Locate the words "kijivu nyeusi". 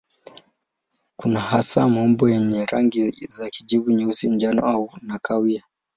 3.49-4.29